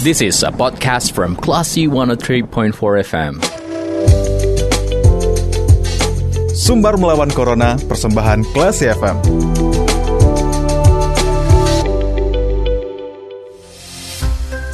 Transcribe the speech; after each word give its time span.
This 0.00 0.24
is 0.24 0.40
a 0.40 0.48
podcast 0.48 1.12
from 1.12 1.36
Classy 1.36 1.84
103.4 1.84 2.72
FM. 3.04 3.36
Sumbar 6.56 6.96
melawan 6.96 7.28
Corona, 7.28 7.76
persembahan 7.84 8.40
Classy 8.56 8.88
FM. 8.88 9.20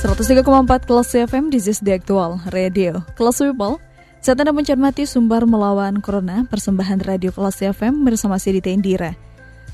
empat 0.06 0.86
Kelas 0.86 1.10
FM, 1.10 1.50
this 1.50 1.66
is 1.66 1.82
the 1.82 1.98
actual 1.98 2.38
radio. 2.54 3.02
Kelas 3.18 3.42
People, 3.42 3.82
saat 4.22 4.38
Anda 4.38 4.54
mencermati 4.54 5.10
sumber 5.10 5.42
melawan 5.42 6.06
Corona, 6.06 6.46
persembahan 6.46 7.02
radio 7.02 7.34
Kelas 7.34 7.58
FM 7.58 8.06
bersama 8.06 8.38
Sidita 8.38 8.70
Indira. 8.70 9.18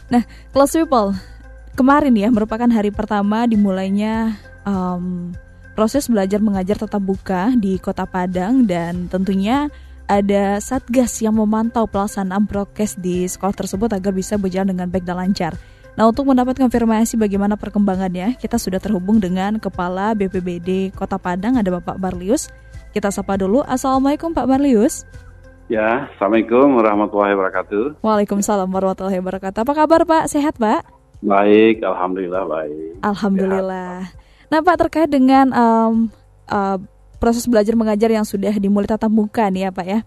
Nah, 0.09 0.25
Kelas 0.57 0.73
People, 0.73 1.13
kemarin 1.73 2.15
ya 2.17 2.29
merupakan 2.29 2.69
hari 2.69 2.93
pertama 2.93 3.49
dimulainya 3.49 4.37
um, 4.69 5.33
proses 5.73 6.09
belajar 6.09 6.39
mengajar 6.39 6.77
tetap 6.77 7.01
buka 7.01 7.53
di 7.57 7.81
Kota 7.81 8.05
Padang 8.05 8.69
dan 8.69 9.09
tentunya 9.09 9.73
ada 10.11 10.61
satgas 10.61 11.25
yang 11.25 11.41
memantau 11.41 11.89
pelaksanaan 11.89 12.45
prokes 12.45 13.01
di 13.01 13.25
sekolah 13.25 13.57
tersebut 13.57 13.89
agar 13.97 14.13
bisa 14.13 14.37
berjalan 14.37 14.77
dengan 14.77 14.93
baik 14.93 15.09
dan 15.09 15.17
lancar. 15.17 15.57
Nah, 15.93 16.09
untuk 16.09 16.25
mendapat 16.25 16.57
konfirmasi 16.57 17.21
bagaimana 17.21 17.57
perkembangannya, 17.57 18.41
kita 18.41 18.57
sudah 18.57 18.81
terhubung 18.81 19.21
dengan 19.21 19.61
Kepala 19.61 20.17
BPBD 20.17 20.93
Kota 20.97 21.21
Padang, 21.21 21.61
ada 21.61 21.69
Bapak 21.69 22.01
Barlius. 22.01 22.49
Kita 22.97 23.13
sapa 23.13 23.37
dulu. 23.37 23.61
Assalamualaikum 23.65 24.33
Pak 24.33 24.49
Barlius. 24.49 25.05
Ya, 25.69 26.09
Assalamualaikum 26.13 26.77
warahmatullahi 26.77 27.33
wabarakatuh. 27.37 28.05
Waalaikumsalam 28.05 28.69
warahmatullahi 28.69 29.21
wabarakatuh. 29.21 29.65
Apa 29.65 29.73
kabar 29.73 30.01
Pak? 30.05 30.29
Sehat 30.29 30.57
Pak? 30.61 31.02
Baik, 31.23 31.87
Alhamdulillah 31.87 32.45
baik. 32.51 32.99
Alhamdulillah. 33.07 34.11
Sehat. 34.11 34.51
Nah 34.51 34.59
Pak, 34.61 34.77
terkait 34.85 35.09
dengan 35.09 35.47
um, 35.55 36.11
uh, 36.51 36.77
proses 37.23 37.47
belajar 37.47 37.79
mengajar 37.79 38.11
yang 38.11 38.27
sudah 38.27 38.51
dimulai 38.59 38.91
tatap 38.91 39.09
muka 39.09 39.47
nih 39.47 39.65
ya 39.65 39.71
Pak 39.71 39.87
ya. 39.87 40.01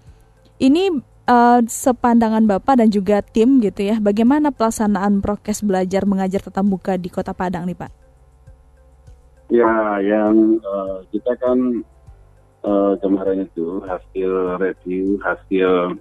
Ini 0.60 0.92
uh, 1.32 1.60
sepandangan 1.64 2.44
Bapak 2.44 2.84
dan 2.84 2.92
juga 2.92 3.24
tim 3.24 3.64
gitu 3.64 3.88
ya, 3.88 3.96
bagaimana 4.04 4.52
pelaksanaan 4.52 5.24
prokes 5.24 5.64
belajar 5.64 6.04
mengajar 6.04 6.44
tetap 6.44 6.68
muka 6.68 7.00
di 7.00 7.08
Kota 7.08 7.32
Padang 7.32 7.64
nih 7.66 7.80
Pak? 7.80 7.92
Ya, 9.48 10.02
yang 10.02 10.60
uh, 10.60 11.06
kita 11.16 11.38
kan 11.40 11.86
uh, 12.66 12.94
kemarin 13.00 13.48
itu 13.48 13.80
hasil 13.88 14.60
review, 14.60 15.22
hasil 15.22 15.96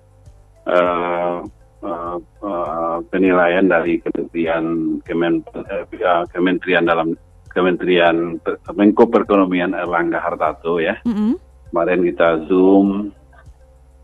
uh, 0.66 1.44
uh, 1.84 2.16
uh, 2.40 2.98
penilaian 3.12 3.68
dari 3.68 4.00
Kementerian 4.00 4.98
Kemen, 5.04 5.44
uh, 5.52 6.24
Kementerian 6.32 6.88
dalam 6.88 7.12
Kementerian 7.52 8.40
Menko 8.74 9.06
Perekonomian 9.06 9.76
Erlangga 9.76 10.18
Hartarto 10.18 10.82
ya. 10.82 10.98
Mm 11.06 11.14
-hmm. 11.14 11.32
Kemarin 11.70 12.00
kita 12.02 12.28
zoom 12.50 13.14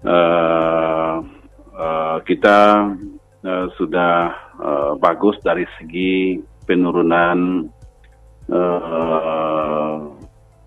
uh, 0.04 1.14
uh, 1.74 2.16
kita 2.22 2.58
uh, 3.42 3.66
sudah 3.74 4.30
uh, 4.60 4.92
bagus 5.00 5.40
dari 5.42 5.66
segi 5.80 6.38
penurunan 6.68 7.66
uh, 8.50 9.98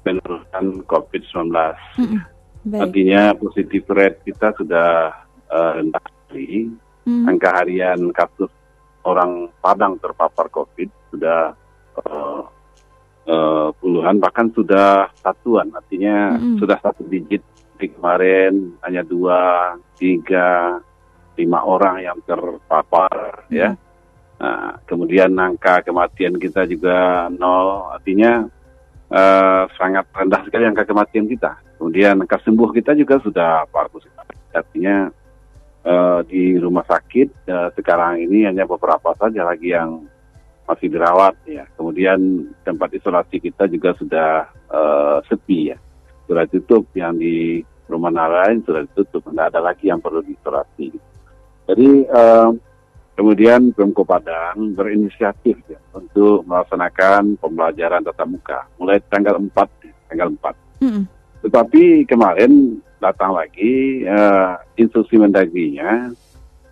penurunan 0.03 0.65
COVID-19. 0.83 1.47
Mm-hmm. 1.55 2.19
Artinya 2.79 3.21
positif 3.35 3.87
rate 3.87 4.23
kita 4.27 4.51
sudah 4.55 5.11
uh, 5.51 5.71
rendah 5.79 6.03
sekali. 6.03 6.71
Mm. 7.03 7.25
Angka 7.27 7.49
harian 7.51 7.99
kasus 8.15 8.51
orang 9.03 9.51
Padang 9.59 9.99
terpapar 9.99 10.47
COVID 10.47 10.89
sudah 11.11 11.51
uh, 12.07 12.43
uh, 13.27 13.69
puluhan 13.79 14.19
bahkan 14.23 14.47
sudah 14.55 15.11
satuan. 15.19 15.67
Artinya 15.75 16.39
mm-hmm. 16.39 16.57
sudah 16.63 16.77
satu 16.79 17.03
digit 17.07 17.43
seperti 17.83 17.99
kemarin 17.99 18.53
hanya 18.87 19.03
dua, 19.03 19.75
tiga, 19.99 20.79
lima 21.35 21.59
orang 21.65 21.99
yang 21.99 22.17
terpapar 22.23 23.43
hmm. 23.49 23.55
ya. 23.55 23.69
Nah, 24.39 24.79
kemudian 24.87 25.35
angka 25.35 25.83
kematian 25.83 26.35
kita 26.39 26.67
juga 26.67 27.27
nol, 27.31 27.91
artinya 27.95 28.47
uh, 29.11 29.63
sangat 29.75 30.07
rendah 30.15 30.41
sekali 30.47 30.63
angka 30.67 30.87
kematian 30.87 31.27
kita. 31.27 31.59
Kemudian 31.79 32.23
angka 32.23 32.39
sembuh 32.43 32.69
kita 32.71 32.95
juga 32.95 33.19
sudah 33.19 33.67
bagus. 33.67 34.07
Artinya 34.53 35.09
uh, 35.83 36.19
di 36.25 36.57
rumah 36.57 36.83
sakit 36.87 37.47
uh, 37.47 37.69
sekarang 37.75 38.23
ini 38.23 38.47
hanya 38.47 38.67
beberapa 38.67 39.13
saja 39.19 39.43
lagi 39.43 39.75
yang 39.75 40.07
masih 40.63 40.87
dirawat 40.87 41.35
ya. 41.43 41.67
Kemudian 41.75 42.49
tempat 42.63 42.95
isolasi 42.95 43.39
kita 43.43 43.67
juga 43.67 43.91
sudah 43.99 44.47
uh, 44.71 45.19
sepi 45.27 45.75
ya. 45.75 45.77
Sudah 46.23 46.47
tutup 46.47 46.87
yang 46.95 47.19
di 47.19 47.59
rumah 47.91 48.09
lain 48.09 48.63
sudah 48.63 48.87
ditutup, 48.87 49.27
tidak 49.27 49.51
ada 49.51 49.59
lagi 49.59 49.91
yang 49.91 49.99
perlu 49.99 50.23
diisolasi. 50.23 50.87
Jadi 51.67 51.89
uh, 52.07 52.49
kemudian 53.13 53.75
Pemko 53.75 54.07
Padang 54.07 54.71
berinisiatif 54.71 55.59
ya, 55.67 55.79
untuk 55.91 56.47
melaksanakan 56.47 57.37
pembelajaran 57.37 58.07
tatap 58.07 58.27
muka 58.27 58.59
mulai 58.79 59.03
tanggal 59.11 59.35
4, 59.37 60.09
tanggal 60.09 60.27
4. 60.31 60.83
Hmm. 60.83 61.03
Tetapi 61.43 62.07
kemarin 62.07 62.79
datang 63.03 63.35
lagi 63.35 64.07
uh, 64.07 64.55
instruksi 64.79 65.19
mendagrinya 65.19 66.15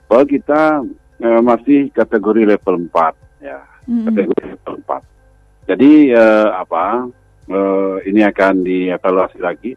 bahwa 0.08 0.24
kita 0.24 0.88
uh, 1.19 1.42
masih 1.44 1.92
kategori 1.92 2.56
level 2.56 2.88
4 2.88 3.44
ya, 3.44 3.59
hmm. 3.92 4.06
kategori 4.08 4.44
level 4.56 4.75
4. 4.88 5.68
Jadi 5.75 5.92
uh, 6.16 6.50
apa? 6.56 7.12
Uh, 7.52 8.00
ini 8.08 8.24
akan 8.24 8.64
dievaluasi 8.64 9.44
lagi 9.44 9.75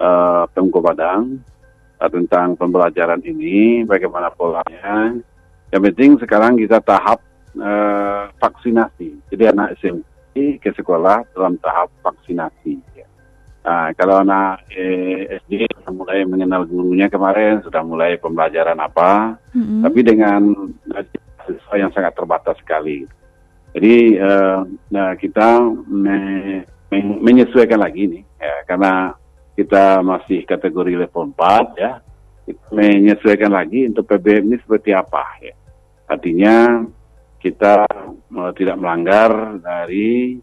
uh, 0.00 0.44
Pemko 0.52 0.84
Padang 0.84 1.40
uh, 2.00 2.10
tentang 2.10 2.56
pembelajaran 2.56 3.22
ini, 3.24 3.84
bagaimana 3.88 4.28
polanya. 4.32 5.16
Yang 5.72 5.82
penting 5.92 6.10
sekarang 6.20 6.60
kita 6.60 6.78
tahap 6.84 7.20
uh, 7.58 8.28
vaksinasi. 8.38 9.32
Jadi 9.32 9.42
anak 9.48 9.76
SMP 9.80 10.60
ke 10.60 10.70
sekolah 10.76 11.24
dalam 11.32 11.56
tahap 11.58 11.88
vaksinasi. 12.04 12.95
Nah, 13.66 13.90
kalau 13.98 14.22
anak 14.22 14.62
eh, 14.70 15.42
SD 15.42 15.66
sudah 15.66 15.90
mulai 15.90 16.22
mengenal 16.22 16.62
gurunya 16.70 17.10
kemarin, 17.10 17.58
sudah 17.66 17.82
mulai 17.82 18.14
pembelajaran 18.14 18.78
apa, 18.78 19.42
mm-hmm. 19.50 19.82
tapi 19.82 20.00
dengan 20.06 20.54
siswa 21.42 21.74
yang 21.74 21.90
sangat 21.90 22.14
terbatas 22.14 22.54
sekali. 22.62 23.02
Jadi 23.74 24.22
uh, 24.22 24.62
nah 24.86 25.18
kita 25.18 25.66
me, 25.90 26.16
me, 26.94 26.98
menyesuaikan 27.18 27.82
lagi 27.82 28.06
nih, 28.06 28.22
ya, 28.38 28.54
karena 28.70 29.18
kita 29.58 29.98
masih 29.98 30.46
kategori 30.46 31.02
level 31.02 31.34
4 31.34 31.82
ya. 31.82 31.98
Kita 32.46 32.70
menyesuaikan 32.70 33.50
lagi 33.50 33.90
untuk 33.90 34.06
PBM 34.06 34.46
ini 34.46 34.56
seperti 34.62 34.94
apa 34.94 35.26
ya. 35.42 35.54
Artinya 36.06 36.86
kita 37.42 37.82
uh, 38.30 38.52
tidak 38.54 38.78
melanggar 38.78 39.58
dari 39.58 40.38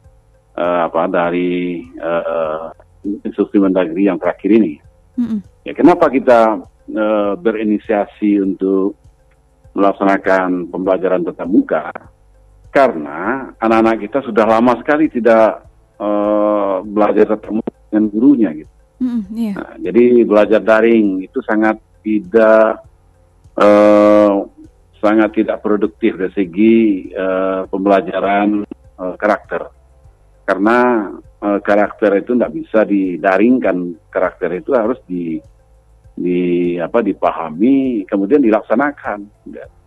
uh, 0.59 0.91
apa 0.91 1.07
dari 1.07 1.79
uh, 2.03 2.82
instruksi 3.03 3.59
Mendagri 3.59 4.07
yang 4.07 4.17
terakhir 4.17 4.49
ini. 4.49 4.79
Mm-hmm. 5.19 5.39
Ya 5.67 5.73
kenapa 5.77 6.09
kita 6.09 6.63
uh, 6.95 7.33
berinisiasi 7.37 8.41
untuk 8.41 8.97
melaksanakan 9.77 10.71
pembelajaran 10.71 11.23
tetap 11.27 11.47
muka? 11.47 11.91
Karena 12.73 13.53
anak-anak 13.61 14.01
kita 14.09 14.19
sudah 14.25 14.45
lama 14.49 14.73
sekali 14.81 15.05
tidak 15.11 15.69
uh, 16.01 16.81
belajar 16.81 17.37
tetap 17.37 17.51
muka 17.53 17.73
dengan 17.89 18.03
gurunya 18.09 18.49
gitu. 18.57 18.73
Mm, 19.03 19.21
yeah. 19.35 19.55
nah, 19.57 19.75
jadi 19.77 20.03
belajar 20.23 20.61
daring 20.63 21.27
itu 21.27 21.43
sangat 21.43 21.75
tidak 22.01 22.81
uh, 23.59 24.47
sangat 25.03 25.29
tidak 25.35 25.59
produktif 25.59 26.15
dari 26.15 26.31
segi 26.31 26.75
uh, 27.11 27.67
pembelajaran 27.67 28.63
uh, 28.95 29.13
karakter 29.19 29.67
karena 30.47 31.09
uh, 31.43 31.59
karakter 31.59 32.23
itu 32.23 32.31
tidak 32.33 32.55
bisa 32.55 32.87
didaringkan 32.87 33.99
karakter 34.07 34.49
itu 34.55 34.71
harus 34.71 34.97
di 35.03 35.37
di 36.15 36.39
apa 36.79 37.03
dipahami 37.03 38.07
kemudian 38.07 38.39
dilaksanakan 38.39 39.19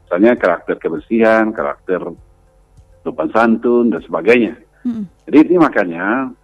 misalnya 0.05 0.37
karakter 0.37 0.77
kebersihan 0.77 1.55
karakter 1.55 2.13
sopan 3.01 3.31
santun 3.33 3.95
dan 3.95 4.03
sebagainya 4.05 4.61
mm. 4.85 5.25
jadi 5.25 5.39
ini 5.49 5.57
makanya 5.57 6.35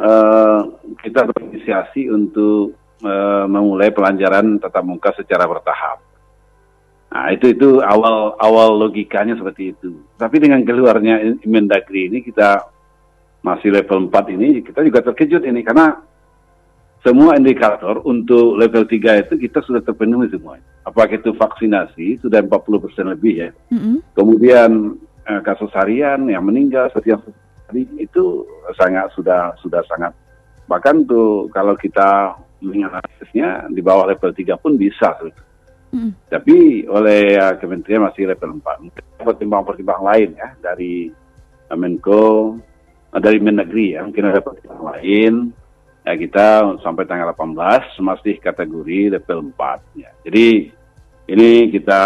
uh, 0.00 0.60
kita 1.02 1.26
berinisiasi 1.28 2.08
untuk 2.08 2.76
uh, 3.02 3.44
memulai 3.48 3.92
pelajaran 3.92 4.60
tatap 4.60 4.84
muka 4.84 5.10
secara 5.16 5.44
bertahap. 5.48 5.98
Nah, 7.06 7.32
itu 7.32 7.54
itu 7.54 7.80
awal 7.80 8.36
awal 8.36 8.76
logikanya 8.76 9.38
seperti 9.38 9.72
itu. 9.72 9.96
Tapi 10.20 10.36
dengan 10.36 10.60
keluarnya 10.66 11.38
Mendagri 11.48 12.12
ini 12.12 12.20
kita 12.20 12.68
masih 13.46 13.70
level 13.70 14.10
4 14.10 14.34
ini 14.34 14.66
kita 14.66 14.82
juga 14.82 15.06
terkejut 15.06 15.46
ini 15.46 15.62
karena 15.62 15.94
semua 17.06 17.38
indikator 17.38 18.02
untuk 18.02 18.58
level 18.58 18.82
3 18.82 19.22
itu 19.22 19.34
kita 19.38 19.62
sudah 19.62 19.78
terpenuhi 19.78 20.26
semua. 20.26 20.58
Apakah 20.82 21.14
itu 21.14 21.30
vaksinasi 21.38 22.18
sudah 22.18 22.42
40% 22.42 23.14
lebih 23.14 23.46
ya. 23.46 23.50
Mm 23.70 23.78
-hmm. 23.78 23.96
Kemudian 24.18 24.70
eh, 25.30 25.40
kasus 25.46 25.70
harian 25.78 26.26
yang 26.26 26.42
meninggal 26.42 26.90
yang 27.06 27.22
Jadi 27.66 27.82
itu 27.98 28.46
sangat 28.78 29.10
sudah 29.14 29.50
sudah 29.58 29.82
sangat 29.90 30.14
bahkan 30.70 31.02
tuh 31.06 31.50
kalau 31.50 31.74
kita 31.78 32.34
menganalisisnya 32.62 33.70
di 33.70 33.80
bawah 33.82 34.10
level 34.10 34.34
3 34.34 34.58
pun 34.58 34.74
bisa. 34.74 35.14
Hmm. 35.94 36.12
Tapi 36.26 36.84
oleh 36.90 37.38
ya, 37.38 37.54
kementerian 37.56 38.02
masih 38.02 38.26
level 38.26 38.58
4. 38.58 39.22
Pertimbangan-pertimbangan 39.22 40.04
lain 40.14 40.30
ya 40.34 40.48
dari 40.58 41.10
Menko, 41.74 42.58
dari 43.20 43.38
Mendagri 43.40 43.96
ya 43.96 44.04
mungkin 44.04 44.28
ada 44.28 44.40
pertimbangan 44.44 44.86
lain. 44.96 45.34
Ya 46.06 46.14
kita 46.14 46.46
sampai 46.86 47.02
tanggal 47.02 47.34
18 47.34 47.98
masih 47.98 48.38
kategori 48.38 49.18
level 49.18 49.50
4 49.58 49.98
ya. 49.98 50.10
Jadi 50.22 50.70
ini 51.26 51.50
kita 51.74 52.02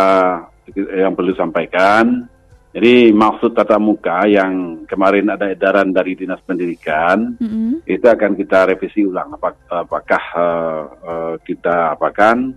yang 0.97 1.13
perlu 1.13 1.37
sampaikan 1.37 2.25
jadi 2.71 3.11
maksud 3.11 3.51
tatap 3.59 3.83
muka 3.83 4.31
yang 4.31 4.87
kemarin 4.87 5.27
ada 5.27 5.51
edaran 5.51 5.91
dari 5.91 6.15
Dinas 6.15 6.39
Pendidikan 6.47 7.35
mm-hmm. 7.35 7.83
itu 7.83 8.07
akan 8.07 8.39
kita 8.39 8.71
revisi 8.71 9.03
ulang 9.03 9.35
apakah, 9.35 9.83
apakah 9.83 10.25
uh, 10.39 10.83
uh, 11.03 11.35
kita 11.43 11.99
apakan 11.99 12.55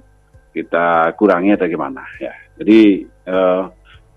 kita 0.53 1.17
kurangi 1.17 1.57
atau 1.57 1.65
gimana 1.65 2.05
ya. 2.21 2.29
Jadi 2.61 3.09
uh, 3.25 3.73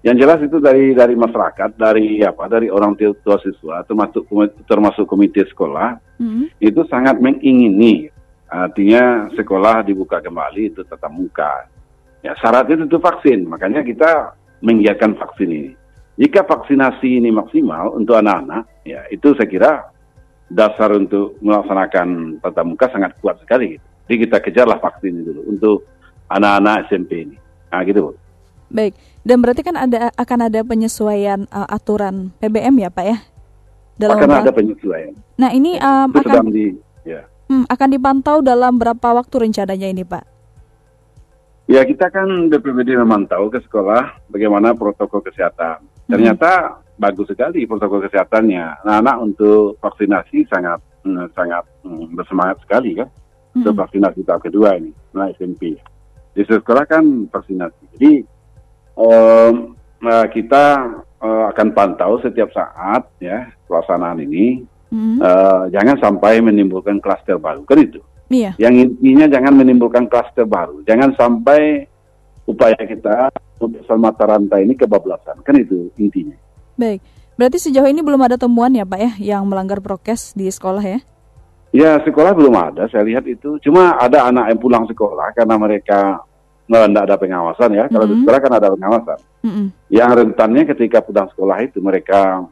yang 0.07 0.15
jelas 0.23 0.39
itu 0.39 0.63
dari 0.63 0.95
dari 0.95 1.19
masyarakat, 1.19 1.75
dari 1.75 2.23
apa, 2.23 2.47
dari 2.47 2.71
orang 2.71 2.95
tua 2.95 3.43
siswa, 3.43 3.83
termasuk 3.83 4.23
termasuk 4.71 5.03
komite 5.03 5.43
sekolah, 5.51 5.99
mm-hmm. 6.23 6.63
itu 6.63 6.87
sangat 6.87 7.19
mengingini 7.19 8.07
artinya 8.47 9.27
sekolah 9.35 9.83
dibuka 9.83 10.23
kembali 10.23 10.71
itu 10.71 10.87
tatap 10.87 11.11
muka. 11.11 11.67
Ya 12.23 12.39
syaratnya 12.39 12.87
itu 12.87 13.03
vaksin, 13.03 13.51
makanya 13.51 13.83
kita 13.83 14.39
menggiatkan 14.63 15.19
vaksin 15.19 15.51
ini. 15.51 15.73
Jika 16.17 16.47
vaksinasi 16.47 17.19
ini 17.19 17.35
maksimal 17.35 17.91
untuk 17.99 18.15
anak-anak, 18.15 18.87
ya 18.87 19.03
itu 19.11 19.35
saya 19.35 19.51
kira 19.51 19.73
dasar 20.47 20.95
untuk 20.95 21.35
melaksanakan 21.43 22.39
tatap 22.47 22.65
muka 22.65 22.87
sangat 22.95 23.19
kuat 23.19 23.43
sekali. 23.43 23.75
Gitu. 23.75 23.87
Jadi 24.07 24.17
kita 24.23 24.37
kejarlah 24.39 24.79
vaksin 24.79 25.19
ini 25.19 25.23
dulu 25.27 25.43
untuk 25.51 25.77
anak-anak 26.31 26.87
SMP 26.87 27.27
ini. 27.27 27.37
Nah 27.75 27.83
gitu 27.83 28.01
Bu. 28.07 28.13
Baik, 28.71 28.95
dan 29.27 29.43
berarti 29.43 29.67
kan 29.67 29.75
ada 29.75 30.15
akan 30.15 30.39
ada 30.47 30.63
penyesuaian 30.63 31.51
uh, 31.51 31.67
aturan 31.67 32.31
PBM 32.39 32.87
ya 32.87 32.91
Pak 32.95 33.05
ya? 33.11 33.19
Dalam 33.99 34.23
akan 34.23 34.31
ada 34.47 34.55
penyesuaian. 34.55 35.19
Nah 35.35 35.51
ini 35.51 35.75
um, 35.83 36.15
akan 36.15 36.47
di, 36.55 36.79
ya. 37.03 37.27
hmm, 37.51 37.67
akan 37.67 37.89
dipantau 37.91 38.39
dalam 38.39 38.79
berapa 38.79 39.19
waktu 39.19 39.51
rencananya 39.51 39.91
ini 39.91 40.07
Pak? 40.07 40.25
Ya 41.67 41.83
kita 41.83 42.07
kan 42.15 42.47
BPBD 42.47 42.95
memantau 42.95 43.51
ke 43.51 43.59
sekolah 43.67 44.31
bagaimana 44.31 44.79
protokol 44.79 45.27
kesehatan. 45.27 45.83
Hmm. 45.83 46.07
Ternyata 46.07 46.79
hmm. 46.79 46.95
bagus 46.95 47.27
sekali 47.27 47.67
protokol 47.67 48.07
kesehatannya. 48.07 48.87
Anak-anak 48.87 49.17
untuk 49.27 49.75
vaksinasi 49.83 50.47
sangat 50.47 50.79
hmm, 51.03 51.35
sangat 51.35 51.67
hmm, 51.83 52.15
bersemangat 52.15 52.63
sekali 52.63 52.95
kan. 52.95 53.11
Hmm. 53.11 53.67
Untuk 53.67 53.75
vaksinasi 53.75 54.23
tahap 54.23 54.47
kedua 54.47 54.79
ini, 54.79 54.95
nah 55.11 55.27
SMP. 55.35 55.75
Di 56.31 56.47
sekolah 56.47 56.87
kan 56.87 57.27
vaksinasi. 57.27 57.99
Jadi 57.99 58.36
um, 58.97 59.77
kita 60.33 60.65
uh, 61.21 61.45
akan 61.53 61.69
pantau 61.77 62.19
setiap 62.21 62.51
saat 62.51 63.07
ya 63.23 63.53
pelaksanaan 63.69 64.21
ini. 64.25 64.65
Hmm. 64.87 65.19
Uh, 65.19 65.67
jangan 65.75 65.99
sampai 65.99 66.39
menimbulkan 66.39 67.03
klaster 67.03 67.37
baru 67.37 67.67
kan 67.67 67.79
itu. 67.83 68.01
Iya. 68.31 68.59
Yang 68.59 68.91
intinya 68.91 69.27
jangan 69.31 69.55
menimbulkan 69.55 70.07
klaster 70.11 70.47
baru. 70.47 70.83
Jangan 70.87 71.15
sampai 71.15 71.87
upaya 72.47 72.79
kita 72.79 73.31
untuk 73.59 73.83
mata 73.99 74.25
rantai 74.27 74.67
ini 74.67 74.75
kebablasan. 74.79 75.43
Kan 75.43 75.59
itu 75.59 75.91
intinya. 75.99 76.35
Baik. 76.79 77.03
Berarti 77.37 77.69
sejauh 77.69 77.87
ini 77.87 78.01
belum 78.01 78.23
ada 78.25 78.41
temuan 78.41 78.73
ya 78.73 78.89
Pak 78.89 79.01
ya 79.01 79.13
yang 79.37 79.45
melanggar 79.45 79.83
prokes 79.85 80.33
di 80.33 80.49
sekolah 80.49 80.81
ya? 80.81 80.99
Ya 81.75 82.01
sekolah 82.01 82.33
belum 82.33 82.55
ada. 82.57 82.89
Saya 82.89 83.05
lihat 83.05 83.29
itu. 83.29 83.61
Cuma 83.61 83.99
ada 84.01 84.25
anak 84.31 84.55
yang 84.55 84.61
pulang 84.63 84.85
sekolah 84.89 85.37
karena 85.37 85.55
mereka 85.61 86.25
tidak 86.67 87.05
ada 87.07 87.17
pengawasan 87.17 87.71
ya. 87.73 87.85
Kalau 87.87 88.05
mm 88.05 88.11
-hmm. 88.11 88.21
di 88.21 88.25
sekolah 88.27 88.41
kan 88.43 88.53
ada 88.59 88.69
pengawasan. 88.75 89.19
Mm 89.43 89.53
-hmm. 89.53 89.67
Yang 89.91 90.11
rentannya 90.19 90.63
ketika 90.67 90.99
pulang 91.03 91.29
sekolah 91.31 91.57
itu 91.63 91.79
mereka 91.79 92.45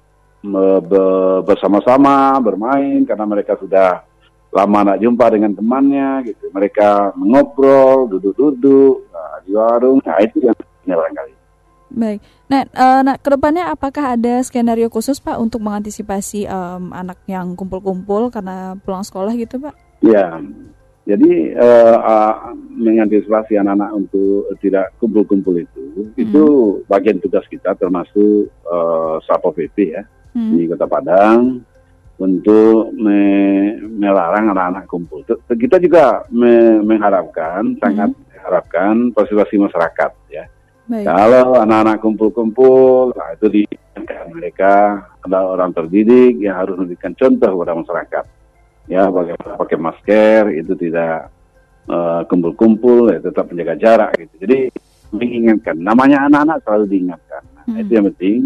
bersama-sama 1.45 2.37
bermain 2.45 3.01
karena 3.09 3.25
mereka 3.25 3.57
sudah 3.57 4.05
lama 4.55 4.95
nak 4.95 5.01
jumpa 5.03 5.27
dengan 5.35 5.51
temannya 5.57 6.31
gitu. 6.31 6.47
Mereka 6.55 7.19
mengobrol, 7.19 8.07
duduk-duduk 8.07 9.11
nah, 9.11 9.43
di 9.43 9.51
warung. 9.51 9.99
Nah 10.05 10.21
itu 10.23 10.39
yang 10.45 10.55
barangkali. 10.87 11.33
Baik. 11.95 12.21
Nah, 12.51 12.63
uh, 12.75 13.01
nah 13.07 13.15
ke 13.19 13.29
depannya 13.31 13.71
apakah 13.71 14.19
ada 14.19 14.43
skenario 14.43 14.91
khusus 14.91 15.23
Pak 15.23 15.39
untuk 15.39 15.63
mengantisipasi 15.63 16.47
um, 16.51 16.91
anak 16.91 17.23
yang 17.31 17.55
kumpul-kumpul 17.55 18.35
karena 18.35 18.79
pulang 18.83 19.07
sekolah 19.07 19.33
gitu 19.39 19.63
Pak? 19.63 19.75
Ya, 20.05 20.43
jadi 21.05 21.53
uh, 21.61 21.99
uh, 22.01 22.35
mengantisipasi 22.73 23.61
anak-anak 23.61 23.93
untuk 23.93 24.49
tidak 24.65 24.97
kumpul-kumpul 24.97 25.61
itu, 25.61 25.85
hmm. 26.01 26.17
itu 26.17 26.45
bagian 26.89 27.21
tugas 27.21 27.45
kita 27.45 27.77
termasuk 27.77 28.49
uh, 28.65 29.21
Sapo 29.29 29.53
PP 29.53 29.77
ya 29.93 30.03
hmm. 30.33 30.53
di 30.57 30.65
Kota 30.65 30.89
Padang 30.89 31.61
untuk 32.17 32.89
me 32.97 33.21
melarang 33.85 34.57
anak-anak 34.57 34.89
kumpul. 34.89 35.21
Kita 35.45 35.77
juga 35.77 36.25
me 36.33 36.81
mengharapkan, 36.81 37.77
hmm. 37.77 37.81
sangat 37.85 38.11
mengharapkan 38.17 39.13
partisipasi 39.13 39.61
masyarakat 39.61 40.11
ya. 40.33 40.49
Baik. 40.89 41.05
Kalau 41.05 41.61
anak-anak 41.61 42.01
kumpul-kumpul, 42.01 43.13
nah 43.13 43.33
itu 43.37 43.49
diingatkan 43.53 44.33
mereka 44.33 44.73
adalah 45.21 45.53
orang 45.53 45.73
terdidik 45.73 46.41
yang 46.41 46.61
harus 46.61 46.81
memberikan 46.81 47.13
contoh 47.13 47.61
kepada 47.61 47.73
masyarakat. 47.77 48.25
Ya, 48.85 49.09
bagaimana 49.09 49.57
pakai 49.57 49.79
masker, 49.81 50.43
itu 50.61 50.77
tidak 50.77 51.33
uh, 51.89 52.21
kumpul-kumpul, 52.29 53.09
ya, 53.13 53.19
tetap 53.21 53.49
menjaga 53.49 53.75
jarak 53.81 54.11
gitu. 54.21 54.35
Jadi 54.45 54.59
mengingatkan, 55.15 55.77
namanya 55.81 56.29
anak-anak 56.29 56.59
selalu 56.65 56.85
diingatkan. 56.93 57.43
Nah, 57.55 57.65
hmm. 57.65 57.81
Itu 57.85 57.91
yang 57.93 58.07
penting 58.13 58.41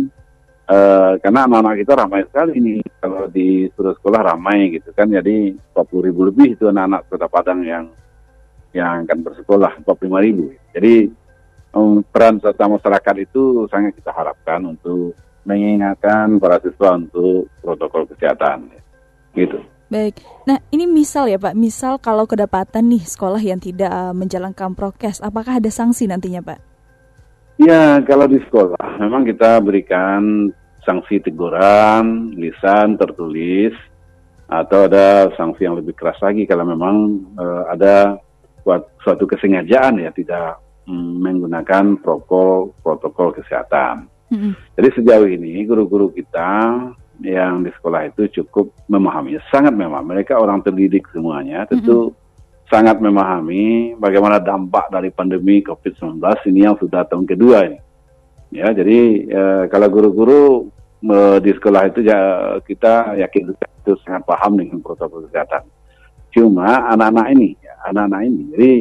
Uh, 0.69 1.17
karena 1.25 1.49
anak-anak 1.49 1.81
kita 1.81 1.97
ramai 1.97 2.29
sekali 2.29 2.61
ini 2.61 2.85
kalau 3.01 3.25
di 3.33 3.73
sekolah 3.73 4.21
ramai 4.21 4.69
gitu 4.77 4.93
kan 4.93 5.09
jadi 5.09 5.57
40 5.73 6.05
ribu 6.05 6.29
lebih 6.29 6.61
itu 6.61 6.69
anak-anak 6.69 7.09
kota 7.09 7.25
Padang 7.25 7.65
yang 7.65 7.89
yang 8.77 9.09
akan 9.09 9.25
bersekolah 9.25 9.81
45 9.81 9.97
ribu 10.29 10.53
jadi 10.77 11.09
um, 11.73 12.05
peran 12.05 12.37
serta 12.37 12.69
masyarakat 12.69 13.15
itu 13.17 13.65
sangat 13.73 13.97
kita 13.97 14.13
harapkan 14.13 14.61
untuk 14.65 15.17
mengingatkan 15.49 16.37
para 16.37 16.61
siswa 16.61 17.01
untuk 17.01 17.49
protokol 17.65 18.05
kesehatan 18.13 18.69
gitu. 19.33 19.65
Baik, 19.89 20.21
nah 20.45 20.61
ini 20.69 20.85
misal 20.85 21.33
ya 21.33 21.41
Pak, 21.41 21.57
misal 21.57 21.97
kalau 21.97 22.29
kedapatan 22.29 22.93
nih 22.93 23.09
sekolah 23.09 23.41
yang 23.41 23.57
tidak 23.57 23.89
uh, 23.89 24.13
menjalankan 24.13 24.77
prokes, 24.77 25.25
apakah 25.25 25.57
ada 25.57 25.73
sanksi 25.73 26.05
nantinya 26.05 26.45
Pak? 26.45 26.61
Ya, 27.57 27.97
kalau 28.05 28.29
di 28.29 28.37
sekolah 28.45 29.01
memang 29.01 29.25
kita 29.25 29.65
berikan 29.65 30.53
sanksi 30.85 31.25
teguran, 31.25 32.37
lisan, 32.37 33.01
tertulis, 33.01 33.73
atau 34.49 34.89
ada 34.89 35.29
sanksi 35.37 35.69
yang 35.69 35.77
lebih 35.77 35.93
keras 35.93 36.17
lagi 36.25 36.49
kalau 36.49 36.65
memang 36.65 37.25
uh, 37.37 37.69
ada 37.69 38.17
suatu 39.05 39.25
kesengajaan 39.29 40.05
ya 40.05 40.13
tidak 40.13 40.61
mm, 40.89 41.13
menggunakan 41.21 42.01
protokol 42.01 42.77
protokol 42.81 43.33
kesehatan. 43.37 44.09
Mm-hmm. 44.29 44.53
Jadi 44.77 44.89
sejauh 45.01 45.29
ini 45.29 45.65
guru-guru 45.65 46.13
kita 46.13 46.49
yang 47.23 47.67
di 47.67 47.71
sekolah 47.75 48.15
itu 48.15 48.43
cukup 48.43 48.71
memahami, 48.87 49.39
sangat 49.51 49.75
memahami. 49.75 50.19
Mereka 50.19 50.39
orang 50.39 50.63
terdidik 50.63 51.11
semuanya, 51.11 51.67
tentu 51.67 52.13
mm-hmm 52.13 52.27
sangat 52.69 53.01
memahami 53.01 53.97
bagaimana 53.97 54.37
dampak 54.37 54.93
dari 54.93 55.09
pandemi 55.09 55.65
COVID-19 55.65 56.21
ini 56.53 56.61
yang 56.69 56.77
sudah 56.77 57.05
tahun 57.09 57.25
kedua 57.25 57.65
ini. 57.65 57.81
Ya, 58.49 58.73
jadi 58.73 58.99
eh, 59.29 59.63
kalau 59.73 59.89
guru-guru 59.89 60.69
eh, 61.05 61.39
di 61.41 61.53
sekolah 61.53 61.83
itu 61.89 62.01
ya 62.05 62.21
kita 62.65 63.17
yakin 63.25 63.53
itu 63.53 63.93
sangat 64.05 64.23
paham 64.29 64.61
dengan 64.61 64.85
protokol 64.85 65.25
kesehatan. 65.29 65.65
Cuma 66.29 66.93
anak-anak 66.93 67.27
ini, 67.33 67.57
ya, 67.57 67.73
anak-anak 67.89 68.21
ini, 68.29 68.43
jadi 68.53 68.73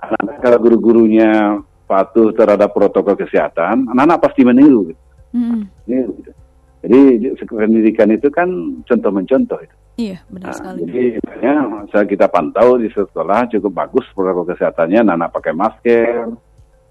anak-anak 0.00 0.36
kalau 0.40 0.58
guru-gurunya 0.64 1.60
patuh 1.84 2.32
terhadap 2.32 2.72
protokol 2.72 3.16
kesehatan, 3.16 3.92
anak-anak 3.92 4.24
pasti 4.24 4.40
meniru. 4.40 4.92
Gitu. 4.92 5.02
Hmm. 5.36 5.68
Meniru, 5.84 6.16
gitu. 6.24 6.32
Jadi 6.78 7.34
pendidikan 7.50 8.10
itu 8.14 8.30
kan 8.30 8.48
contoh 8.86 9.10
mencontoh 9.10 9.58
itu. 9.58 9.76
Iya, 9.98 10.22
benar 10.30 10.54
nah, 10.54 10.54
sekali. 10.54 10.78
Jadi 10.86 11.04
makanya 11.26 11.54
saya 11.90 12.04
kita 12.06 12.26
pantau 12.30 12.78
di 12.78 12.86
sekolah 12.94 13.50
cukup 13.50 13.72
bagus 13.74 14.06
protokol 14.14 14.46
kesehatannya, 14.54 15.02
anak 15.02 15.34
pakai 15.34 15.50
masker, 15.50 16.30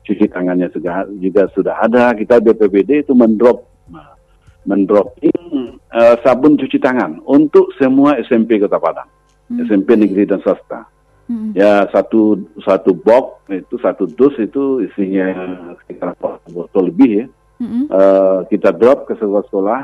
cuci 0.04 0.28
tangannya 0.28 0.68
juga 0.76 1.08
juga 1.16 1.48
sudah 1.56 1.76
ada. 1.88 2.12
Kita 2.12 2.44
BPBD 2.44 3.08
itu 3.08 3.16
mendrop 3.16 3.64
mendroping 4.68 5.80
uh, 5.96 6.16
sabun 6.20 6.60
cuci 6.60 6.78
tangan 6.84 7.24
untuk 7.24 7.72
semua 7.80 8.20
SMP 8.20 8.60
Kota 8.60 8.76
Padang, 8.76 9.08
hmm. 9.48 9.64
SMP 9.64 9.96
negeri 9.96 10.28
dan 10.28 10.44
swasta. 10.44 10.84
Hmm. 11.32 11.56
Ya 11.56 11.88
satu 11.92 12.44
satu 12.60 12.92
box 12.92 13.48
itu 13.52 13.80
satu 13.80 14.04
dus 14.08 14.36
itu 14.36 14.84
isinya 14.84 15.32
sekitar 15.84 16.12
botol 16.52 16.92
lebih 16.92 17.24
ya. 17.24 17.26
Hmm. 17.58 17.90
Uh, 17.90 18.46
kita 18.54 18.70
drop 18.70 19.10
ke 19.10 19.18
sekolah-sekolah 19.18 19.82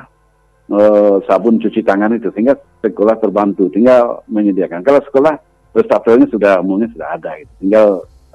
uh, 0.70 1.18
sabun 1.26 1.58
cuci 1.58 1.82
tangan 1.82 2.14
itu 2.14 2.30
sehingga 2.32 2.54
sekolah 2.86 3.18
terbantu 3.18 3.68
tinggal 3.74 4.22
menyediakan. 4.30 4.86
Kalau 4.86 5.02
sekolah 5.02 5.34
wastafel 5.74 6.22
sudah 6.30 6.62
umumnya 6.62 6.88
sudah 6.94 7.18
ada 7.18 7.34
gitu. 7.42 7.52
Tinggal 7.66 7.88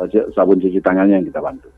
uh, 0.02 0.07
sabun 0.35 0.59
cuci 0.59 0.83
tangannya 0.83 1.23
yang 1.23 1.26
kita 1.26 1.38
bantu. 1.38 1.71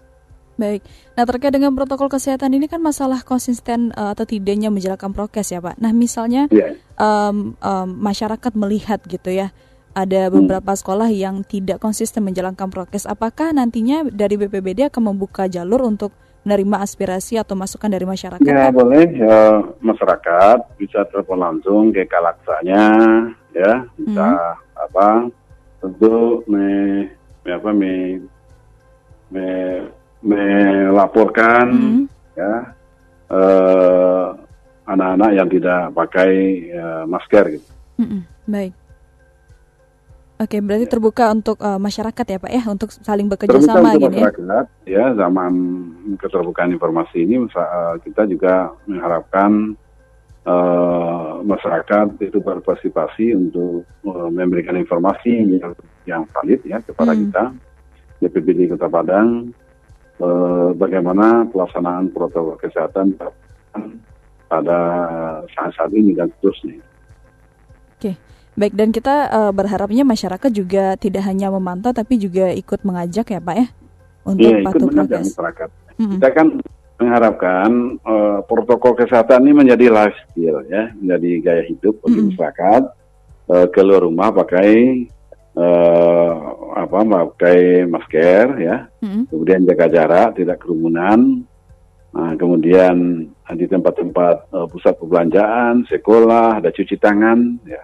Baik. 0.61 0.85
Nah 1.17 1.25
terkait 1.25 1.57
dengan 1.57 1.73
protokol 1.73 2.13
kesehatan 2.13 2.53
ini 2.53 2.69
kan 2.69 2.85
masalah 2.85 3.25
konsisten 3.25 3.97
uh, 3.97 4.13
atau 4.13 4.29
tidaknya 4.29 4.69
menjalankan 4.69 5.17
prokes 5.17 5.57
ya 5.57 5.65
Pak. 5.65 5.81
Nah 5.81 5.97
misalnya 5.97 6.53
yeah. 6.53 6.77
um, 7.01 7.57
um, 7.65 7.89
masyarakat 7.97 8.53
melihat 8.53 9.01
gitu 9.09 9.33
ya 9.33 9.57
ada 9.97 10.29
hmm. 10.29 10.37
beberapa 10.37 10.77
hmm. 10.77 10.81
sekolah 10.85 11.09
yang 11.09 11.43
tidak 11.49 11.81
konsisten 11.81 12.29
menjalankan 12.29 12.69
prokes. 12.69 13.09
Apakah 13.09 13.57
nantinya 13.57 14.05
dari 14.05 14.37
BPBD 14.37 14.93
akan 14.93 15.17
membuka 15.17 15.49
jalur 15.49 15.81
untuk 15.89 16.13
menerima 16.45 16.77
aspirasi 16.81 17.37
atau 17.37 17.53
masukan 17.53 17.91
dari 17.93 18.09
masyarakat? 18.09 18.45
Ya 18.45 18.73
boleh. 18.73 19.05
Ya, 19.13 19.61
masyarakat 19.85 20.59
bisa 20.81 21.05
telepon 21.13 21.41
langsung 21.41 21.93
ke 21.93 22.09
kalaksanya, 22.09 22.85
ya 23.53 23.85
bisa 24.01 24.29
hmm. 24.29 24.85
apa? 24.89 25.09
Tentu 25.81 26.45
me, 26.49 26.67
me 27.45 27.51
apa 27.53 27.71
me, 27.73 27.93
me 29.33 29.49
melaporkan 30.21 31.67
hmm. 31.73 32.03
ya 32.37 32.77
uh, 33.33 34.37
anak-anak 34.85 35.31
yang 35.33 35.49
tidak 35.49 35.83
pakai 35.97 36.31
uh, 36.77 37.05
masker 37.09 37.45
gitu. 37.57 37.71
Hmm, 38.01 38.25
baik. 38.45 38.80
Oke, 40.41 40.57
berarti 40.65 40.89
ya. 40.89 40.93
terbuka 40.97 41.25
untuk 41.37 41.61
uh, 41.61 41.77
masyarakat 41.77 42.25
ya 42.25 42.39
Pak 42.41 42.49
ya, 42.49 42.63
untuk 42.65 42.89
saling 42.89 43.29
bekerja 43.29 43.61
terbuka 43.61 43.77
sama 43.77 43.93
gitu 43.93 44.09
ya? 44.09 44.09
masyarakat, 44.09 44.67
ya. 44.89 44.97
ya. 44.97 45.05
Zaman 45.21 45.53
keterbukaan 46.17 46.73
informasi 46.73 47.29
ini, 47.29 47.45
uh, 47.45 48.01
kita 48.01 48.25
juga 48.25 48.73
mengharapkan 48.89 49.77
uh, 50.49 51.45
masyarakat 51.45 52.17
itu 52.25 52.41
berpartisipasi 52.41 53.37
untuk 53.37 53.85
uh, 54.09 54.33
memberikan 54.33 54.81
informasi 54.81 55.61
yang, 55.61 55.77
yang 56.09 56.23
valid 56.33 56.65
ya 56.65 56.81
kepada 56.81 57.13
hmm. 57.13 57.21
kita, 57.29 57.45
BPBD 58.25 58.73
Kota 58.73 58.89
Padang, 58.89 59.49
eh, 60.21 60.69
bagaimana 60.77 61.49
pelaksanaan 61.49 62.13
protokol 62.13 62.61
kesehatan 62.61 63.17
pada 64.45 64.79
saat-saat 65.57 65.89
ini 65.97 66.13
dan 66.13 66.29
seterusnya. 66.37 66.85
Oke, 67.97 68.13
baik 68.59 68.75
dan 68.75 68.91
kita 68.91 69.15
uh, 69.31 69.53
berharapnya 69.55 70.03
masyarakat 70.03 70.51
juga 70.51 70.95
tidak 70.99 71.27
hanya 71.27 71.51
memantau 71.51 71.95
tapi 71.95 72.19
juga 72.19 72.51
ikut 72.51 72.83
mengajak 72.83 73.27
ya 73.31 73.41
Pak 73.41 73.57
ya 73.57 73.67
untuk 74.27 74.51
iya, 74.51 74.65
patuh 74.65 74.89
prokes. 74.91 75.27
masyarakat. 75.33 75.69
Mm-hmm. 75.71 76.13
Kita 76.17 76.29
kan 76.33 76.47
mengharapkan 77.01 77.71
uh, 78.05 78.39
protokol 78.45 78.93
kesehatan 78.93 79.49
ini 79.49 79.53
menjadi 79.65 79.87
lifestyle 79.89 80.61
ya, 80.69 80.93
menjadi 80.97 81.31
gaya 81.41 81.63
hidup 81.65 81.95
bagi 82.05 82.13
mm-hmm. 82.13 82.29
masyarakat. 82.35 82.83
Uh, 83.51 83.67
keluar 83.75 84.07
rumah 84.07 84.31
pakai 84.31 85.11
uh, 85.59 86.35
apa 86.79 86.99
memakai 87.03 87.83
masker 87.83 88.47
ya, 88.63 88.77
hmm. 89.03 89.27
kemudian 89.27 89.67
jaga 89.67 89.87
jarak, 89.91 90.39
tidak 90.39 90.63
kerumunan, 90.63 91.43
nah, 92.15 92.33
kemudian 92.39 93.27
di 93.59 93.67
tempat-tempat 93.67 94.55
uh, 94.55 94.67
pusat 94.71 94.95
perbelanjaan, 94.95 95.83
sekolah 95.91 96.63
ada 96.63 96.71
cuci 96.71 96.95
tangan 96.95 97.59
ya, 97.67 97.83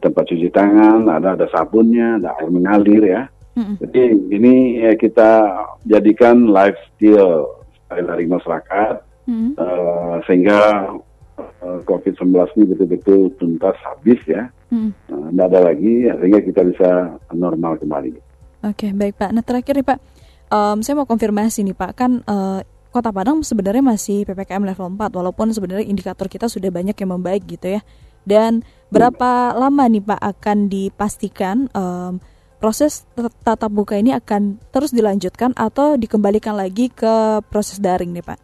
tempat 0.00 0.24
cuci 0.24 0.48
tangan 0.48 1.04
ada 1.10 1.36
ada 1.36 1.46
sabunnya, 1.52 2.16
ada 2.22 2.38
air 2.40 2.48
mengalir 2.48 3.02
ya. 3.04 3.22
Hmm. 3.52 3.76
Jadi 3.76 4.32
ini 4.32 4.80
ya, 4.80 4.96
kita 4.96 5.30
jadikan 5.84 6.48
lifestyle 6.48 7.60
dari 7.92 8.24
masyarakat 8.24 8.94
hmm. 9.28 9.60
uh, 9.60 10.16
sehingga 10.24 10.88
uh, 11.60 11.78
COVID-19 11.84 12.32
ini 12.56 12.64
betul-betul 12.72 13.20
tuntas 13.36 13.76
habis 13.84 14.16
ya 14.24 14.48
hmm. 14.72 14.90
nah, 15.36 15.44
ada 15.44 15.60
lagi 15.60 16.08
sehingga 16.08 16.40
kita 16.40 16.64
bisa 16.64 16.88
normal 17.36 17.76
kembali. 17.76 18.16
Oke, 18.62 18.88
okay, 18.88 18.90
baik 18.94 19.18
Pak. 19.18 19.30
Nah 19.34 19.42
terakhir 19.42 19.74
nih 19.74 19.86
Pak, 19.86 19.98
um, 20.54 20.78
saya 20.80 20.94
mau 20.94 21.04
konfirmasi 21.04 21.66
nih 21.66 21.76
Pak, 21.76 21.90
kan 21.98 22.22
uh, 22.24 22.62
Kota 22.92 23.08
Padang 23.08 23.40
sebenarnya 23.40 23.80
masih 23.80 24.28
ppkm 24.28 24.68
level 24.68 24.92
4 25.00 25.16
walaupun 25.16 25.48
sebenarnya 25.48 25.88
indikator 25.88 26.28
kita 26.28 26.44
sudah 26.44 26.68
banyak 26.68 26.92
yang 26.92 27.10
membaik 27.16 27.42
gitu 27.48 27.74
ya. 27.74 27.80
Dan 28.22 28.62
berapa 28.92 29.52
hmm. 29.52 29.56
lama 29.58 29.84
nih 29.88 30.04
Pak 30.04 30.20
akan 30.20 30.58
dipastikan 30.70 31.56
um, 31.74 32.22
proses 32.62 33.02
tatap 33.42 33.70
muka 33.74 33.98
ini 33.98 34.14
akan 34.14 34.62
terus 34.70 34.94
dilanjutkan 34.94 35.50
atau 35.58 35.98
dikembalikan 35.98 36.54
lagi 36.54 36.88
ke 36.92 37.42
proses 37.50 37.82
daring 37.82 38.14
nih 38.14 38.22
Pak? 38.22 38.38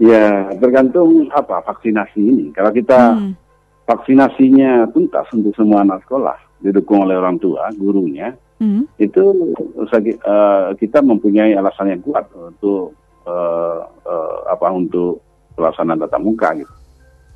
Ya 0.00 0.48
tergantung 0.56 1.28
apa 1.30 1.60
vaksinasi 1.62 2.20
ini. 2.20 2.44
Kalau 2.56 2.72
kita 2.72 3.14
hmm 3.14 3.50
vaksinasinya 3.90 4.86
tuntas 4.94 5.26
untuk 5.34 5.50
semua 5.58 5.82
anak 5.82 6.06
sekolah, 6.06 6.38
didukung 6.62 7.02
oleh 7.02 7.18
orang 7.18 7.42
tua, 7.42 7.66
gurunya, 7.74 8.30
hmm. 8.62 8.86
itu 9.02 9.50
uh, 9.82 10.70
kita 10.78 11.02
mempunyai 11.02 11.58
alasan 11.58 11.90
yang 11.90 12.02
kuat 12.06 12.30
untuk 12.30 12.94
uh, 13.26 13.82
uh, 14.06 14.36
apa 14.46 14.70
untuk 14.70 15.18
pelaksanaan 15.58 15.98
tatap 16.06 16.22
muka 16.22 16.54
gitu. 16.54 16.70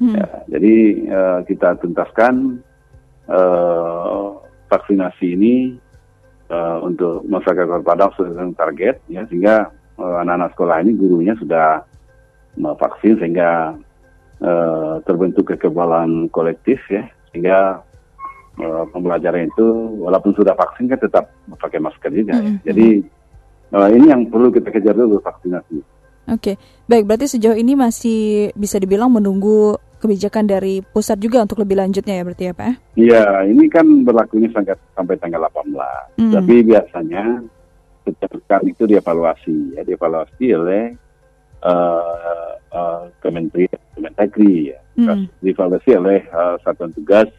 Hmm. 0.02 0.14
Ya, 0.18 0.26
jadi 0.50 0.76
uh, 1.06 1.40
kita 1.46 1.78
tuntaskan 1.78 2.58
uh, 3.30 4.42
vaksinasi 4.66 5.26
ini 5.38 5.54
uh, 6.50 6.82
untuk 6.82 7.22
masyarakat 7.30 7.64
Kota 7.70 7.84
Padang 7.86 8.10
sesuai 8.18 8.58
target, 8.58 8.98
ya 9.06 9.22
sehingga 9.30 9.70
uh, 9.98 10.16
anak-anak 10.22 10.50
sekolah 10.58 10.76
ini 10.82 10.92
gurunya 10.98 11.34
sudah 11.38 11.86
vaksin 12.54 13.18
sehingga 13.18 13.74
uh, 14.42 15.02
terbentuk 15.02 15.50
kekebalan 15.50 16.30
kolektif 16.30 16.78
ya 16.86 17.02
sehingga 17.30 17.82
uh, 18.62 18.84
pembelajaran 18.94 19.50
itu 19.50 19.66
walaupun 19.98 20.34
sudah 20.38 20.54
vaksin 20.54 20.86
kan 20.86 20.98
tetap 21.02 21.34
pakai 21.58 21.82
masker 21.82 22.10
juga. 22.14 22.38
Mm 22.38 22.42
-hmm. 22.42 22.56
Jadi 22.62 22.88
uh, 23.74 23.88
ini 23.90 24.06
yang 24.10 24.22
perlu 24.30 24.54
kita 24.54 24.70
kejar 24.70 24.94
dulu 24.94 25.18
vaksinasi. 25.22 25.93
Oke, 26.24 26.54
okay. 26.54 26.54
baik 26.88 27.04
berarti 27.04 27.36
sejauh 27.36 27.52
ini 27.52 27.76
masih 27.76 28.48
bisa 28.56 28.80
dibilang 28.80 29.12
menunggu 29.12 29.76
kebijakan 30.00 30.44
dari 30.44 30.84
pusat 30.84 31.16
juga 31.16 31.40
untuk 31.40 31.64
lebih 31.64 31.80
lanjutnya 31.80 32.20
ya 32.20 32.24
berarti 32.24 32.44
ya 32.44 32.52
Pak? 32.52 32.72
Iya, 32.96 33.24
ini 33.48 33.64
kan 33.72 33.86
berlakunya 34.04 34.52
sampai, 34.52 34.76
sampai 34.92 35.16
tanggal 35.16 35.48
18. 35.48 36.20
Mm. 36.20 36.32
Tapi 36.32 36.54
biasanya 36.64 37.24
setiap 38.04 38.32
kali 38.44 38.76
itu 38.76 38.84
dievaluasi 38.84 39.76
ya, 39.76 39.82
dievaluasi 39.84 40.46
oleh 40.52 40.84
uh, 41.64 42.52
uh, 42.68 43.02
Kementerian 43.24 43.80
Kemendagri 43.96 44.76
ya, 44.76 44.80
hmm. 45.00 45.40
dievaluasi 45.40 45.90
oleh 45.96 46.20
uh, 46.28 46.60
Satuan 46.60 46.92
Tugas 46.92 47.32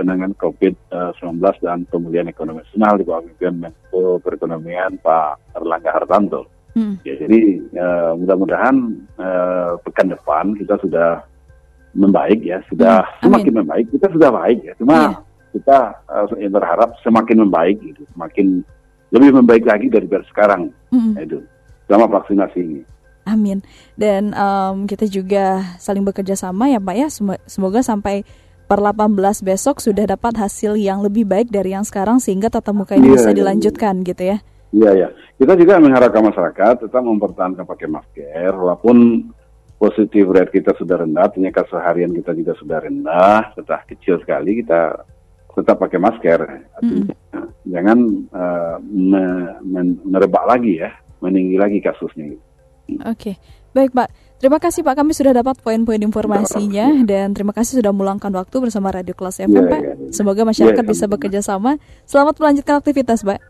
Penanganan 0.00 0.32
COVID-19 0.40 1.36
dan 1.60 1.84
Pemulihan 1.84 2.32
Ekonomi 2.32 2.64
Nasional 2.64 2.96
di 2.96 3.04
bawah 3.04 3.20
pimpinan 3.20 3.68
Menko 3.68 4.16
Perekonomian 4.24 4.96
Pak 4.96 5.52
Erlangga 5.60 5.92
Hartanto. 5.92 6.59
Hmm. 6.70 6.94
Ya, 7.02 7.18
jadi 7.18 7.58
uh, 7.74 8.12
mudah-mudahan 8.14 8.76
uh, 9.18 9.74
pekan 9.82 10.14
depan 10.14 10.54
kita 10.54 10.78
sudah 10.78 11.26
membaik 11.94 12.40
ya, 12.46 12.62
sudah 12.70 13.02
hmm. 13.02 13.26
semakin 13.26 13.54
membaik. 13.62 13.86
Kita 13.90 14.06
sudah 14.10 14.30
baik 14.30 14.58
ya, 14.62 14.72
cuma 14.78 14.96
yeah. 14.96 15.14
kita 15.58 15.78
uh, 16.06 16.50
berharap 16.50 16.94
semakin 17.02 17.42
membaik 17.42 17.82
gitu, 17.82 18.06
semakin 18.14 18.62
lebih 19.10 19.30
membaik 19.42 19.64
lagi 19.66 19.90
dari 19.90 20.06
sekarang. 20.30 20.70
Hmm. 20.94 21.18
Ya, 21.18 21.26
itu 21.26 21.42
selama 21.90 22.22
vaksinasi 22.22 22.58
ini. 22.62 22.82
Amin. 23.26 23.62
Dan 23.98 24.32
um, 24.34 24.86
kita 24.86 25.06
juga 25.06 25.76
saling 25.78 26.02
bekerja 26.06 26.34
sama 26.38 26.70
ya 26.70 26.78
Pak 26.82 26.96
ya. 26.96 27.08
Semoga 27.46 27.82
sampai 27.84 28.26
per 28.70 28.78
18 28.78 29.18
besok 29.42 29.82
sudah 29.82 30.06
dapat 30.06 30.38
hasil 30.38 30.78
yang 30.78 31.02
lebih 31.02 31.26
baik 31.26 31.50
dari 31.50 31.74
yang 31.74 31.82
sekarang 31.82 32.22
sehingga 32.22 32.46
tatap 32.46 32.70
muka 32.70 32.94
ini 32.94 33.10
yeah, 33.10 33.14
bisa 33.18 33.30
iya, 33.30 33.34
iya. 33.34 33.38
dilanjutkan 33.42 33.94
yeah. 34.00 34.06
gitu 34.06 34.22
ya. 34.22 34.38
Iya 34.70 34.90
ya. 34.94 35.08
Kita 35.34 35.58
juga 35.58 35.82
mengharapkan 35.82 36.22
masyarakat 36.22 36.86
tetap 36.86 37.02
mempertahankan 37.02 37.66
pakai 37.66 37.88
masker 37.90 38.52
walaupun 38.54 39.26
positif 39.80 40.28
rate 40.28 40.52
kita 40.60 40.76
sudah 40.76 41.02
rendah, 41.02 41.26
ternyata 41.32 41.64
harian 41.80 42.12
kita 42.12 42.36
juga 42.36 42.52
sudah 42.60 42.78
rendah, 42.84 43.56
tetap 43.56 43.88
kecil 43.88 44.20
sekali 44.20 44.60
kita 44.60 45.08
tetap 45.56 45.76
pakai 45.80 45.98
masker. 45.98 46.38
Artinya, 46.78 47.14
mm. 47.16 47.48
Jangan 47.70 47.98
uh, 48.30 48.76
me, 48.82 49.24
merebak 50.04 50.44
lagi 50.46 50.84
ya, 50.84 50.92
meninggi 51.24 51.56
lagi 51.56 51.78
kasusnya. 51.80 52.36
Oke, 53.08 53.40
baik 53.72 53.94
Pak. 53.94 54.08
Terima 54.40 54.56
kasih 54.56 54.80
Pak, 54.80 54.96
kami 54.96 55.12
sudah 55.12 55.36
dapat 55.36 55.60
poin-poin 55.60 56.00
informasinya 56.00 57.04
dan 57.04 57.36
terima 57.36 57.52
kasih 57.52 57.84
sudah 57.84 57.92
meluangkan 57.92 58.32
waktu 58.32 58.56
bersama 58.56 58.88
Radio 58.88 59.12
Kelas 59.12 59.36
FM 59.36 59.52
ya, 59.52 59.62
Pak. 59.68 59.80
Ya, 59.84 59.92
ya. 59.92 60.12
Semoga 60.16 60.42
masyarakat 60.48 60.80
ya, 60.80 60.88
bisa 60.88 61.04
bekerja 61.04 61.40
sama. 61.44 61.76
Selamat 62.08 62.40
melanjutkan 62.40 62.80
aktivitas 62.80 63.20
Pak. 63.20 63.49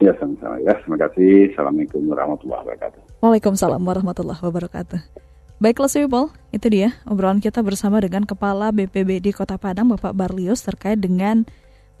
Ya, 0.00 0.16
sama-sama. 0.16 0.56
Ya, 0.64 0.72
terima 0.80 0.96
kasih. 0.96 1.52
Assalamualaikum 1.52 2.00
warahmatullahi 2.08 2.60
wabarakatuh. 2.64 3.00
Waalaikumsalam 3.20 3.82
warahmatullahi 3.84 4.40
wabarakatuh. 4.40 5.00
Baik 5.60 5.76
Kelas 5.76 5.92
People, 5.92 6.32
itu 6.56 6.66
dia 6.72 6.96
obrolan 7.04 7.36
kita 7.36 7.60
bersama 7.60 8.00
dengan 8.00 8.24
Kepala 8.24 8.72
BPBD 8.72 9.36
Kota 9.36 9.60
Padang 9.60 9.92
Bapak 9.92 10.16
Barlius 10.16 10.64
terkait 10.64 10.96
dengan 10.96 11.44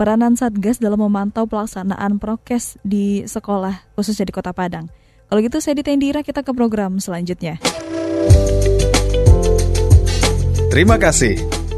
peranan 0.00 0.32
Satgas 0.32 0.80
dalam 0.80 0.96
memantau 0.96 1.44
pelaksanaan 1.44 2.16
prokes 2.16 2.80
di 2.80 3.28
sekolah 3.28 3.92
khususnya 4.00 4.24
di 4.24 4.32
Kota 4.32 4.56
Padang. 4.56 4.88
Kalau 5.28 5.44
gitu 5.44 5.60
saya 5.60 5.76
Dita 5.76 5.92
Indira 5.92 6.24
kita 6.24 6.40
ke 6.40 6.56
program 6.56 7.04
selanjutnya. 7.04 7.60
Terima 10.72 10.96
kasih. 10.96 11.59